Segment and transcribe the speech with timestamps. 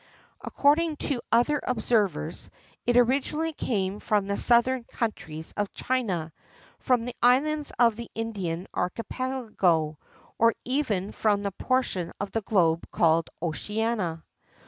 [0.43, 2.49] According to other observers,
[2.87, 6.31] it originally came from the southern countries of China,[XIII
[6.79, 9.99] 37] from the islands of the Indian Archipelago,
[10.39, 14.23] or even from that portion of the globe called Oceania.